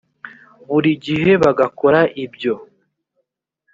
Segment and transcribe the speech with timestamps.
[0.69, 2.53] buri gihe bagakora ibyo